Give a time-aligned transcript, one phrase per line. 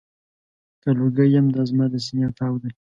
[0.81, 2.71] که لوګی یم، دا زما د سینې تاو دی.